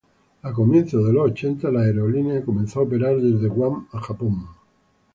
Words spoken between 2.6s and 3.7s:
a operar desde